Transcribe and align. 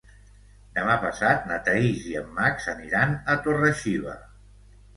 Demà 0.77 0.95
passat 1.03 1.45
na 1.51 1.59
Thaís 1.67 2.09
i 2.13 2.17
en 2.23 2.33
Max 2.41 2.67
aniran 2.75 3.17
a 3.35 3.39
Torre-xiva. 3.47 4.21